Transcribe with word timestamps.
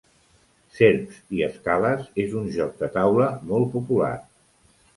Serps 0.77 1.19
i 1.41 1.43
escales 1.49 2.09
és 2.25 2.35
un 2.41 2.49
joc 2.57 2.73
de 2.81 2.91
taula 2.99 3.31
molt 3.53 3.73
popular 3.77 4.13